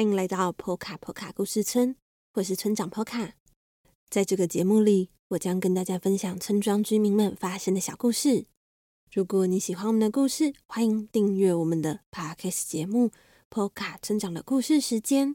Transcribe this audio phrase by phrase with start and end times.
[0.00, 1.94] 欢迎来到波卡波卡故事村，
[2.32, 3.34] 我是村长波卡。
[4.08, 8.46] 在这个节目里，我将跟大家分享村庄居民们发生的小故事。
[9.12, 13.08] 如果你喜欢我们的故事，欢迎订阅我们的 Podcast 节目
[13.50, 15.32] 《波卡村长的故事时间》。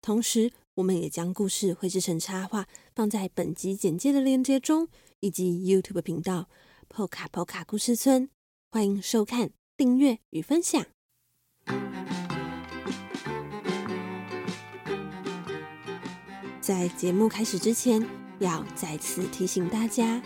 [0.00, 4.88] 同时，我们也将故事绘制成插画，放在本集简介的链接中，
[5.20, 6.48] 以及 YouTube 频道
[6.88, 8.30] “波卡波卡故事村”。
[8.72, 10.86] 欢迎收看、订阅与分享。
[16.66, 18.04] 在节目开始之前，
[18.40, 20.20] 要再次提醒大家，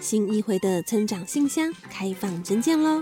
[0.00, 3.00] 新一回的村长信箱开放征件喽！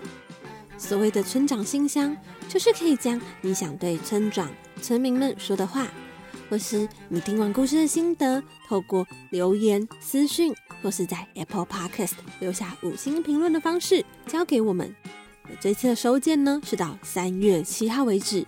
[0.77, 2.15] 所谓的村长信箱，
[2.51, 4.51] 就是可以将你想对村长、
[4.83, 5.88] 村民们说的话，
[6.51, 14.95] 或是你听完故事的心得，透过留言、私讯，或是在 Apple Podcast 留下五星评论的方式，交给我们。
[15.59, 18.46] 这次的收件呢，是到三月七号为止，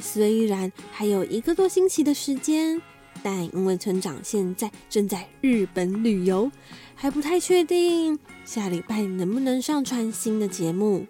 [0.00, 2.80] 虽然还有一个多星期的时间。
[3.22, 6.50] 但因为村长现在正在日本旅游，
[6.94, 11.06] 还不太确定下礼拜能不能上传新的节目，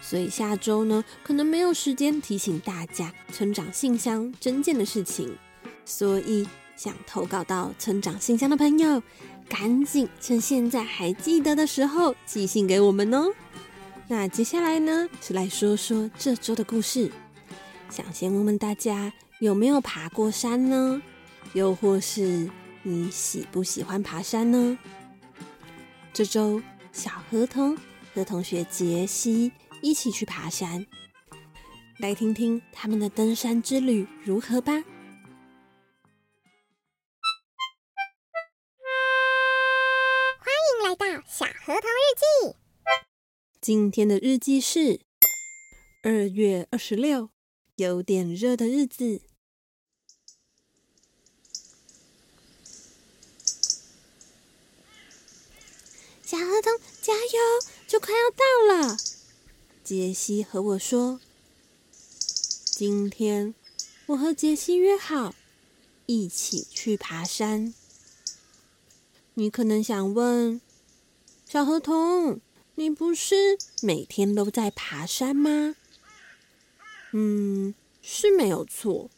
[0.00, 5.36] 所以下周呢，可能没有时间提醒大家村长信箱征件的事情。
[5.84, 9.02] 所以想投稿到村长信箱的朋友，
[9.48, 13.32] 赶紧趁现在还记得的时候寄信给我们哦。
[14.08, 17.10] 那接下来呢，是来说说这周的故事。
[17.88, 21.00] 想先问问大家，有没有爬过山呢？
[21.56, 22.50] 又或是
[22.82, 24.78] 你喜不喜欢爬山呢？
[26.12, 27.74] 这周小河童
[28.12, 30.86] 和同学杰西一起去爬山，
[31.98, 34.72] 来听听他们的登山之旅如何吧。
[34.74, 34.82] 欢
[40.60, 42.56] 迎来到小河童日记。
[43.62, 45.00] 今天的日记是
[46.02, 47.30] 二月二十六，
[47.76, 49.22] 有点热的日子。
[56.26, 57.38] 小河童，加油！
[57.86, 58.96] 就快要到了。
[59.84, 61.20] 杰西和我说
[62.66, 63.54] ：“今天
[64.06, 65.36] 我和杰西约好
[66.06, 67.72] 一起去爬山。”
[69.34, 70.60] 你可能想问
[71.48, 72.40] ：“小河童，
[72.74, 75.76] 你不是每天都在爬山吗？”
[77.14, 77.72] 嗯，
[78.02, 79.08] 是没有错。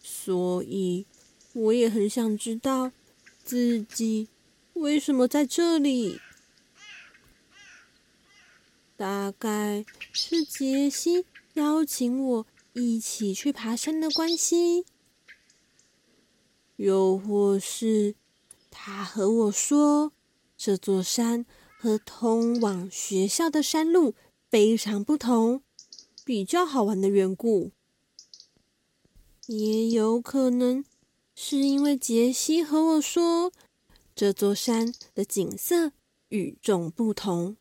[0.00, 1.06] 所以
[1.54, 2.92] 我也很想知道
[3.44, 4.28] 自己
[4.74, 6.20] 为什么在这里。
[9.02, 14.86] 大概是杰西邀请我一起去爬山的关系，
[16.76, 18.14] 又或是
[18.70, 20.12] 他和我说
[20.56, 21.44] 这座山
[21.76, 24.14] 和通往学校的山路
[24.48, 25.64] 非常不同，
[26.24, 27.72] 比较好玩的缘故。
[29.48, 30.84] 也有可能
[31.34, 33.50] 是因为杰西和我说
[34.14, 35.90] 这座山的景色
[36.28, 37.56] 与众不同。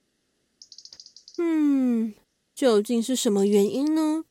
[1.43, 2.13] 嗯，
[2.53, 4.25] 究竟是什么原因呢？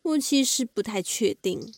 [0.00, 1.74] 我其实不太确定。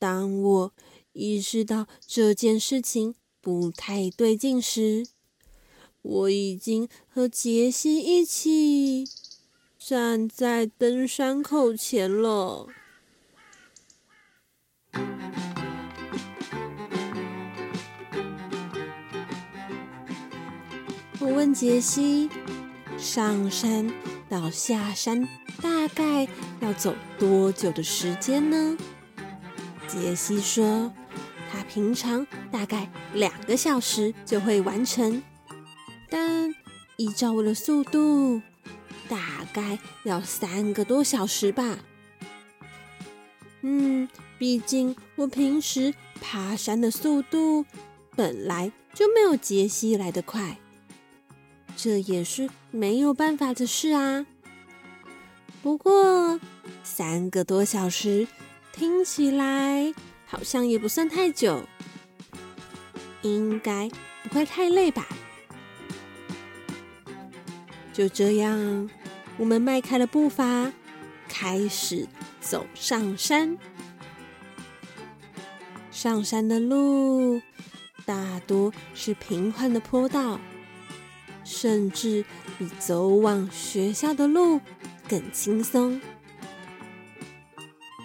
[0.00, 0.72] 当我
[1.12, 5.06] 意识到这件事情不太对劲时，
[6.02, 9.04] 我已经和杰西一起
[9.78, 12.66] 站在登山口前了。
[21.20, 22.28] 我问杰西。
[23.04, 23.92] 上山
[24.30, 25.28] 到下山
[25.60, 26.26] 大概
[26.60, 28.78] 要走多久的时间呢？
[29.86, 30.90] 杰西说，
[31.52, 35.22] 他平常大概两个小时就会完成，
[36.08, 36.54] 但
[36.96, 38.40] 依照我的速度，
[39.06, 41.80] 大概要三个多小时吧。
[43.60, 44.08] 嗯，
[44.38, 47.66] 毕竟我平时爬山的速度
[48.16, 50.58] 本来就没有杰西来得快。
[51.76, 54.24] 这也是没有办法的事啊。
[55.62, 56.40] 不过
[56.82, 58.26] 三个多小时
[58.72, 59.94] 听起来
[60.26, 61.62] 好像也不算太久，
[63.22, 63.90] 应该
[64.24, 65.06] 不会太累吧？
[67.92, 68.90] 就这样，
[69.36, 70.72] 我们迈开了步伐，
[71.28, 72.06] 开始
[72.40, 73.56] 走上山。
[75.90, 77.40] 上山的路
[78.04, 80.40] 大多是平缓的坡道。
[81.64, 82.22] 甚至
[82.58, 84.60] 比走往学校的路
[85.08, 85.98] 更轻松，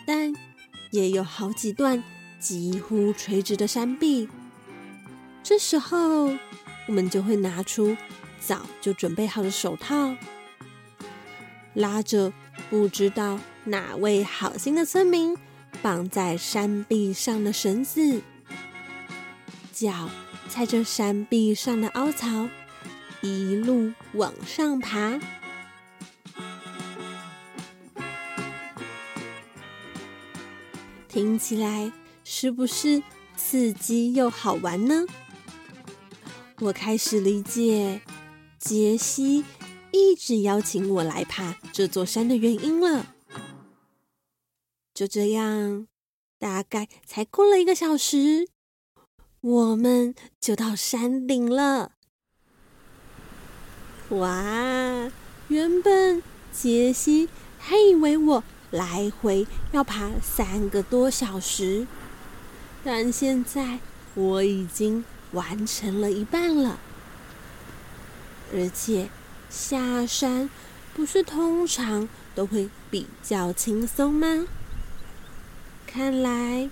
[0.07, 0.33] 但
[0.91, 2.01] 也有好几段
[2.39, 4.29] 几乎垂直的山壁。
[5.43, 6.27] 这时候，
[6.87, 7.97] 我们就会拿出
[8.39, 10.15] 早就准备好的手套，
[11.73, 12.31] 拉着
[12.69, 15.35] 不知道哪位好心的村民
[15.81, 18.21] 绑在山壁上的绳子，
[19.73, 20.09] 脚
[20.47, 22.47] 踩着山壁上的凹槽，
[23.21, 25.19] 一路往上爬。
[31.07, 31.91] 听起来
[32.23, 33.01] 是不是
[33.35, 35.05] 刺激又好玩呢？
[36.59, 38.01] 我开始理解
[38.57, 39.43] 杰西
[39.91, 43.15] 一直邀请我来爬这座山的原因了。
[44.93, 45.87] 就这样，
[46.37, 48.49] 大概才过了一个小时，
[49.41, 51.93] 我们就到山顶了。
[54.09, 55.11] 哇！
[55.47, 56.21] 原本
[56.51, 58.43] 杰西还以为我。
[58.71, 61.87] 来回要爬三个多小时，
[62.83, 63.79] 但现在
[64.13, 66.77] 我已经完成了一半了。
[68.53, 69.09] 而且
[69.49, 70.51] 下山
[70.93, 74.45] 不是通常都会比较轻松吗？
[75.87, 76.69] 看来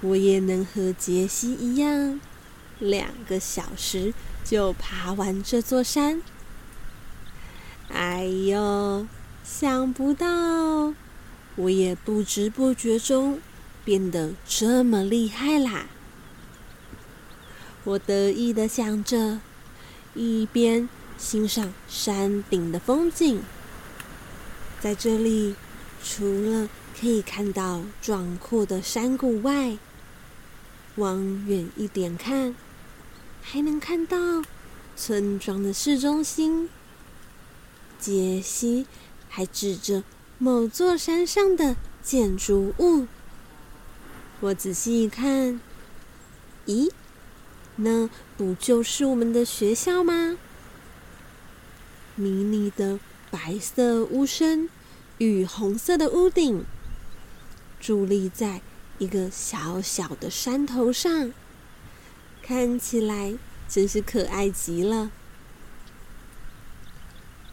[0.00, 2.20] 我也能和杰西一样，
[2.80, 4.12] 两个小时
[4.44, 6.20] 就爬完这座山。
[7.92, 9.06] 哎呦，
[9.44, 10.94] 想不到！
[11.56, 13.38] 我也不知不觉中
[13.84, 15.84] 变得这么厉害啦！
[17.84, 19.40] 我得意的想着，
[20.14, 23.42] 一边欣赏山顶的风景。
[24.80, 25.54] 在这里，
[26.02, 26.68] 除了
[26.98, 29.76] 可以看到壮阔的山谷外，
[30.96, 32.54] 往远一点看，
[33.42, 34.16] 还能看到
[34.96, 36.70] 村庄的市中心。
[38.02, 38.86] 杰西
[39.28, 40.02] 还指着。
[40.38, 43.06] 某座山上的建筑物，
[44.40, 45.60] 我仔细一看，
[46.66, 46.90] 咦，
[47.76, 50.36] 那不就是我们的学校吗？
[52.16, 52.98] 迷你的
[53.30, 54.68] 白色屋身
[55.18, 56.64] 与红色的屋顶，
[57.80, 58.62] 伫立在
[58.98, 61.32] 一个小小的山头上，
[62.42, 63.34] 看起来
[63.68, 65.12] 真是可爱极了。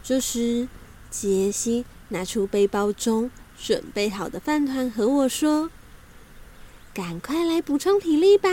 [0.02, 0.68] 这时，
[1.10, 1.84] 杰西。
[2.12, 5.70] 拿出背包中准备好的饭团和我说
[6.92, 8.48] ：“赶快来补充体力吧。”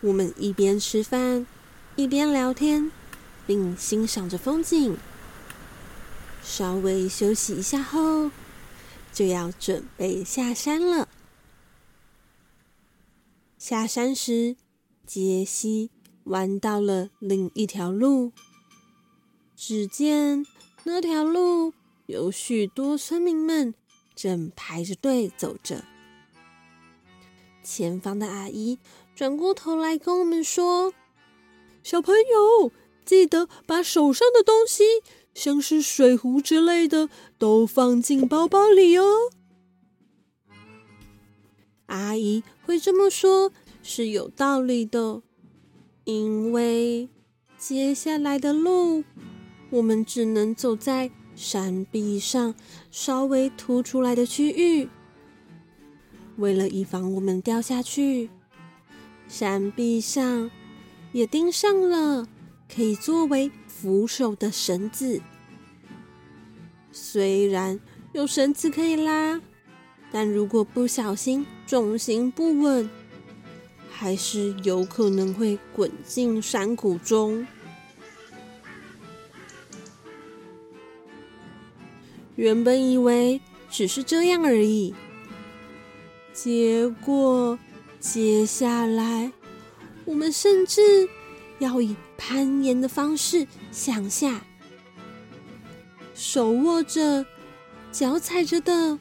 [0.00, 1.46] 我们一边吃饭，
[1.94, 2.90] 一边聊天，
[3.46, 4.96] 并欣赏着风景。
[6.42, 8.30] 稍微休息一下后，
[9.12, 11.06] 就要准备下山了。
[13.58, 14.56] 下山时，
[15.06, 15.90] 杰西
[16.24, 18.32] 弯到了另一条路，
[19.64, 20.44] 只见。
[20.82, 21.72] 那条路
[22.06, 23.72] 有许多村民们
[24.12, 25.84] 正排着队走着。
[27.62, 28.80] 前方的阿姨
[29.14, 30.92] 转过头来跟我们说
[31.84, 32.72] ：“小朋友，
[33.04, 34.82] 记得把手上的东西，
[35.32, 39.30] 像是水壶之类的，都放进包包里哦。”
[41.86, 45.22] 阿姨会这么说，是有道理的，
[46.02, 47.08] 因为
[47.56, 49.04] 接下来的路。
[49.72, 52.54] 我们只能走在山壁上
[52.90, 54.86] 稍微凸出来的区域，
[56.36, 58.28] 为了以防我们掉下去，
[59.28, 60.50] 山壁上
[61.12, 62.28] 也钉上了
[62.70, 65.22] 可以作为扶手的绳子。
[66.92, 67.80] 虽然
[68.12, 69.40] 有绳子可以拉，
[70.10, 72.90] 但如果不小心重心不稳，
[73.90, 77.46] 还是有可能会滚进山谷中。
[82.36, 84.94] 原本以为只是这样而已，
[86.32, 87.58] 结果
[88.00, 89.30] 接下来
[90.04, 91.08] 我们甚至
[91.58, 94.42] 要以攀岩的方式向下，
[96.14, 97.24] 手握着、
[97.90, 98.98] 脚踩着的，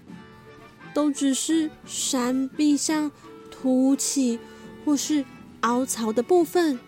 [0.94, 3.12] 都只是山壁上
[3.50, 4.38] 凸起
[4.84, 5.24] 或是
[5.62, 6.80] 凹槽的部分，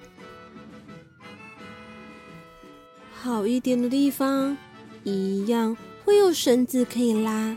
[3.14, 4.58] 好一点的地方
[5.04, 5.76] 一样。
[6.04, 7.56] 会有绳子可以拉，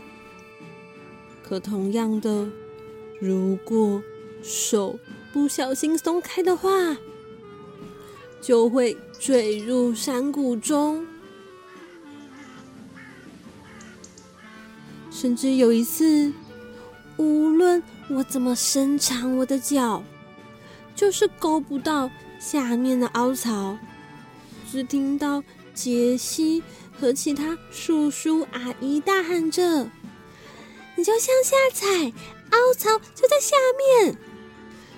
[1.43, 2.47] 可同样的，
[3.19, 4.01] 如果
[4.41, 4.97] 手
[5.33, 6.97] 不小心松开的话，
[8.41, 11.05] 就会坠入山谷中。
[15.11, 16.31] 甚至有一次，
[17.17, 20.03] 无论我怎么伸长我的脚，
[20.95, 23.77] 就是够不到下面的凹槽，
[24.71, 26.63] 只听到杰西。
[26.99, 29.89] 和其他叔叔阿姨大喊着
[30.97, 32.11] ：“你就向下踩，
[32.51, 33.55] 凹槽就在下
[34.01, 34.17] 面，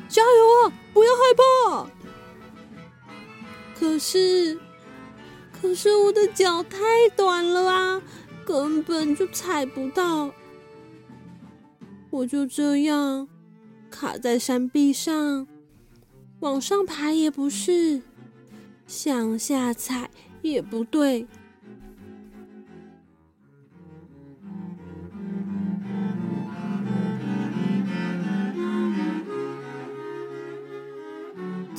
[0.08, 0.74] 加油啊！
[0.94, 1.90] 不要害怕。”
[3.78, 4.60] 可是，
[5.52, 6.80] 可是我的脚太
[7.16, 8.02] 短了啊，
[8.46, 10.32] 根本就踩不到。
[12.10, 13.28] 我就这样
[13.92, 15.48] 卡在山壁上，
[16.40, 18.02] 往上爬也不是，
[18.88, 20.10] 向下踩
[20.42, 21.28] 也不对。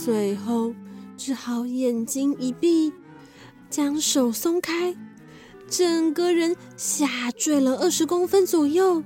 [0.03, 0.75] 最后
[1.19, 2.91] 只好眼睛一闭，
[3.69, 4.97] 将手松开，
[5.69, 9.03] 整个人下坠了二十公分左右。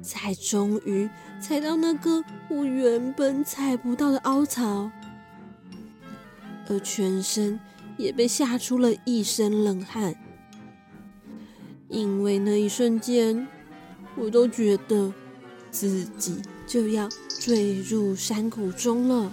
[0.00, 1.08] 才终于
[1.40, 4.90] 踩到那个我原本踩不到的凹槽，
[6.68, 7.58] 而全身
[7.96, 10.14] 也被吓出了一身冷汗，
[11.88, 13.46] 因为那一瞬间，
[14.16, 15.12] 我都觉得
[15.70, 17.08] 自己就要
[17.40, 19.32] 坠入山谷中了。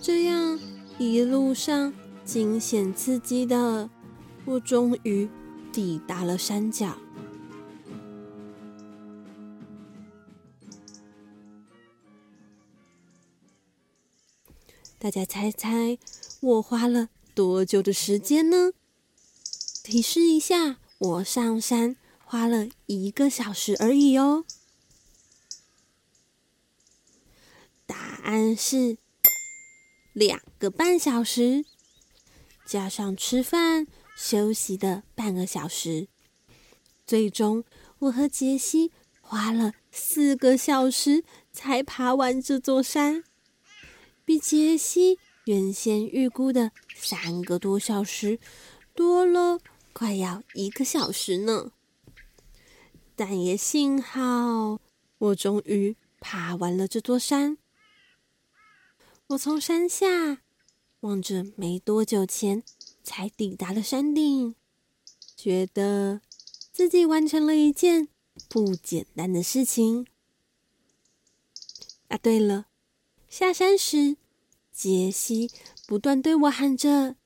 [0.00, 0.58] 这样，
[0.98, 1.92] 一路上
[2.24, 3.90] 惊险刺激的，
[4.44, 5.28] 我终于。
[5.72, 6.98] 抵达了山脚，
[14.98, 15.96] 大家猜猜
[16.40, 18.72] 我花了多久的时间呢？
[19.84, 24.44] 提示一下，我上山花了一个小时而已哦。
[27.86, 28.98] 答案是
[30.20, 31.64] 两个半小时，
[32.66, 33.86] 加上吃饭。
[34.14, 36.08] 休息的半个小时，
[37.06, 37.64] 最终
[38.00, 43.24] 我和杰西花了四个小时才爬完这座山，
[44.26, 48.38] 比杰西原先预估的三个多小时
[48.94, 49.58] 多了
[49.94, 51.72] 快要一个小时呢。
[53.16, 54.78] 但也幸好，
[55.16, 57.56] 我终于爬完了这座山。
[59.30, 60.42] 我从山下
[61.00, 62.62] 望着没多久前。
[63.02, 64.54] 才抵达的山顶，
[65.34, 66.20] 觉得
[66.70, 68.08] 自己完成了一件
[68.48, 70.06] 不简单的事情。
[72.08, 72.66] 啊，对了，
[73.28, 74.16] 下山时，
[74.70, 75.50] 杰西
[75.88, 77.16] 不断对我喊着：“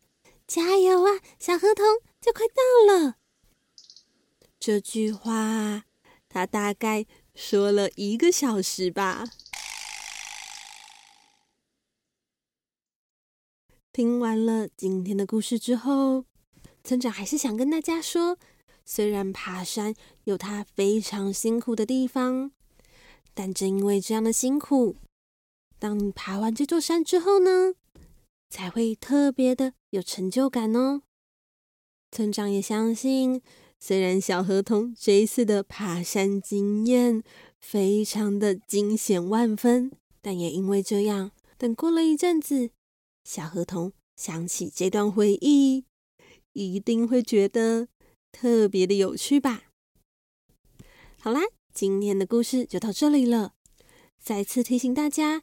[0.46, 1.84] 加油啊，小河童，
[2.20, 3.16] 就快到了！”
[4.58, 5.84] 这句话，
[6.28, 9.26] 他大概说了一个小时吧。
[13.94, 16.24] 听完了今天的故事之后，
[16.82, 18.36] 村长还是想跟大家说，
[18.84, 22.50] 虽然爬山有它非常辛苦的地方，
[23.34, 24.96] 但正因为这样的辛苦，
[25.78, 27.74] 当你爬完这座山之后呢，
[28.50, 31.02] 才会特别的有成就感哦。
[32.10, 33.40] 村长也相信，
[33.78, 37.22] 虽然小河童这一次的爬山经验
[37.60, 42.70] 非常的惊险万分，但也因为这样，等过了一阵子。
[43.24, 45.86] 小河童想起这段回忆，
[46.52, 47.88] 一定会觉得
[48.30, 49.64] 特别的有趣吧。
[51.18, 51.40] 好啦，
[51.72, 53.54] 今天的故事就到这里了。
[54.20, 55.42] 再次提醒大家，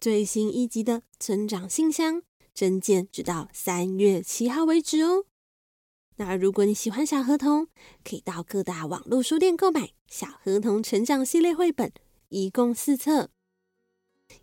[0.00, 2.16] 最新一集的《村长信箱》
[2.54, 5.24] 征件直到三月七号为止哦。
[6.18, 7.66] 那如果你喜欢小河童，
[8.02, 11.92] 可以到各大网络书店购买《小河童成长系列》绘本，
[12.28, 13.30] 一共四册。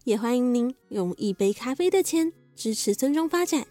[0.04, 2.32] 也欢迎您用一杯咖啡的钱。
[2.56, 3.66] 支持村庄发展，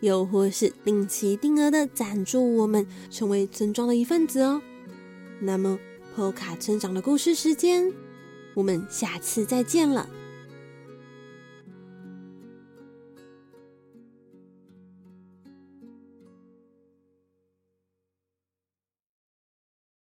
[0.00, 4.60] 又或是定期定额的赞助我们，成为村庄的一份子哦。
[5.40, 5.78] 那么，
[6.14, 7.92] 破卡村长的故事时间，
[8.54, 10.08] 我们下次再见了。